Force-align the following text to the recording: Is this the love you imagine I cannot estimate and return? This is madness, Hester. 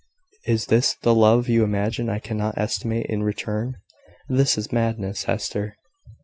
Is 0.47 0.65
this 0.65 0.95
the 1.03 1.13
love 1.13 1.47
you 1.47 1.63
imagine 1.63 2.09
I 2.09 2.17
cannot 2.17 2.57
estimate 2.57 3.05
and 3.07 3.23
return? 3.23 3.75
This 4.27 4.57
is 4.57 4.71
madness, 4.71 5.25
Hester. 5.25 5.77